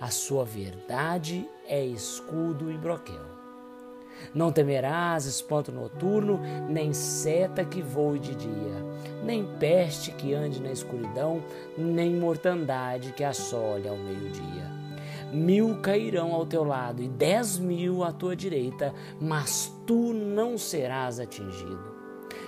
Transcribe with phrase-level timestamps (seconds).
[0.00, 3.40] A sua verdade é escudo e broquel.
[4.34, 8.84] Não temerás espanto noturno, nem seta que voe de dia,
[9.24, 11.42] nem peste que ande na escuridão,
[11.76, 14.70] nem mortandade que assole ao meio-dia.
[15.32, 21.20] Mil cairão ao teu lado e dez mil à tua direita, mas tu não serás
[21.20, 21.90] atingido.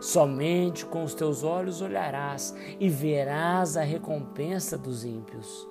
[0.00, 5.66] Somente com os teus olhos olharás e verás a recompensa dos ímpios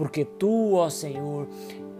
[0.00, 1.46] porque tu, ó Senhor,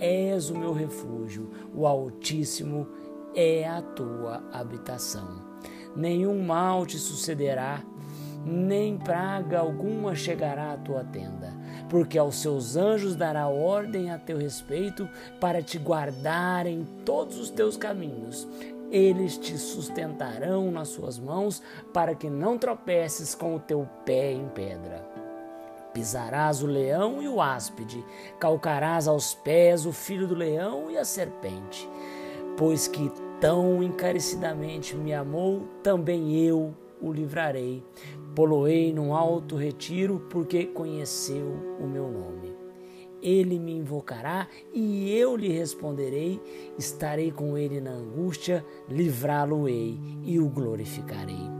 [0.00, 2.88] és o meu refúgio, o Altíssimo
[3.34, 5.28] é a tua habitação.
[5.94, 7.84] Nenhum mal te sucederá,
[8.42, 11.54] nem praga alguma chegará à tua tenda,
[11.90, 15.06] porque aos seus anjos dará ordem a teu respeito
[15.38, 18.48] para te guardar em todos os teus caminhos.
[18.90, 24.48] Eles te sustentarão nas suas mãos para que não tropeces com o teu pé em
[24.48, 25.19] pedra.
[25.92, 28.04] Pisarás o leão e o áspide,
[28.38, 31.88] calcarás aos pés o filho do leão e a serpente.
[32.56, 33.10] Pois que
[33.40, 37.82] tão encarecidamente me amou, também eu o livrarei.
[38.34, 41.46] Poloei num alto retiro, porque conheceu
[41.80, 42.54] o meu nome.
[43.22, 46.40] Ele me invocará e eu lhe responderei.
[46.78, 51.50] Estarei com ele na angústia, livrá-lo-ei e o glorificarei.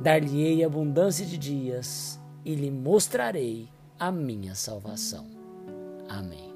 [0.00, 5.26] Dar-lhe-ei abundância de dias e lhe mostrarei a minha salvação.
[6.08, 6.53] Amém.